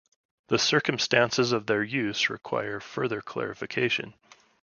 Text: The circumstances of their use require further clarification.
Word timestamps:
The 0.47 0.57
circumstances 0.57 1.51
of 1.51 1.67
their 1.67 1.83
use 1.83 2.27
require 2.31 2.79
further 2.79 3.21
clarification. 3.21 4.15